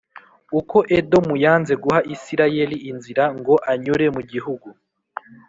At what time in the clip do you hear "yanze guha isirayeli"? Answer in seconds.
1.43-2.77